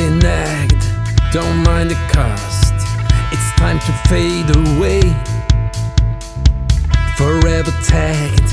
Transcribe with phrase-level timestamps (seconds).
[0.00, 0.82] reneged,
[1.32, 2.74] don't mind the cost.
[3.32, 5.02] It's time to fade away.
[7.16, 8.48] Forever tagged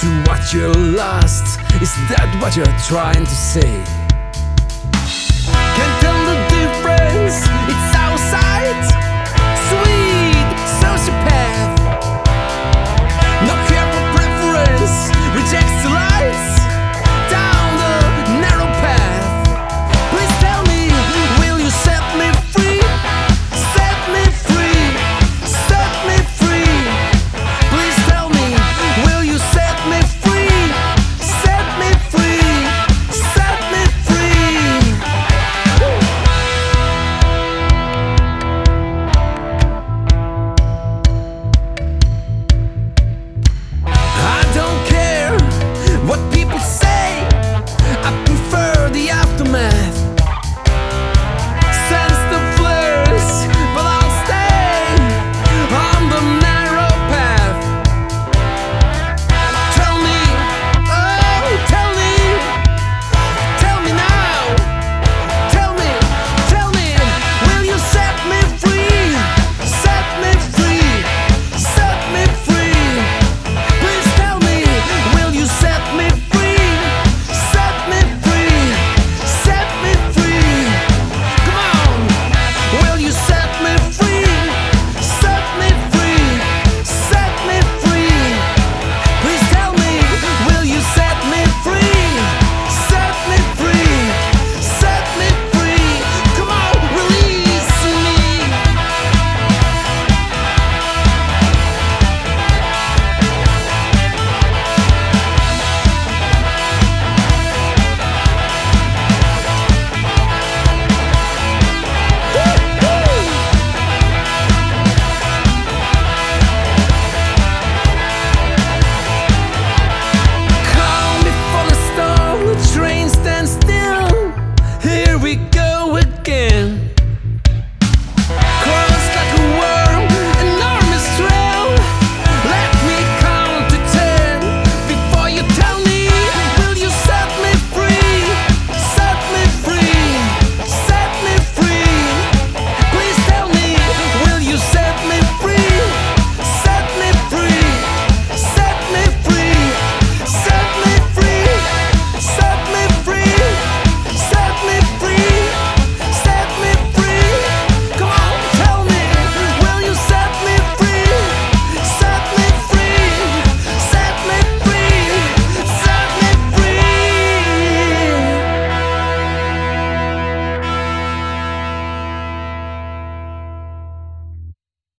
[0.00, 1.58] to what you're lost.
[1.80, 4.01] Is that what you're trying to say?